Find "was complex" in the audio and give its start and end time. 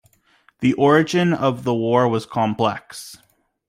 2.07-3.19